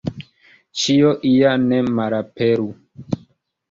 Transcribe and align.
Ĉio 0.85 1.13
ja 1.33 1.53
ne 1.69 1.85
malaperu. 2.01 2.71